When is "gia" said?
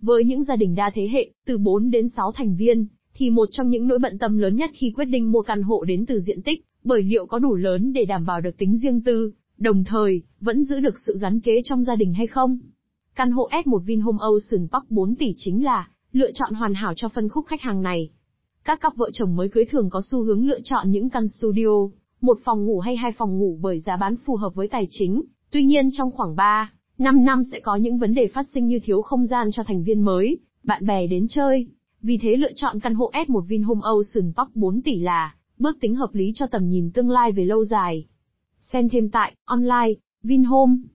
0.44-0.56, 11.84-11.96